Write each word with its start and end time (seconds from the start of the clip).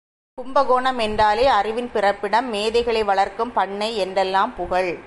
கும்பகோணம் 0.37 0.99
என்றாலே 0.99 1.45
அறிவின் 1.47 1.89
பிறப்பிடம், 1.91 2.47
மேதைகளை 2.49 3.03
வளர்க்கும் 3.03 3.53
பண்ணை 3.53 3.89
என்றெல்லாம் 3.97 4.53
புகழ். 4.55 4.91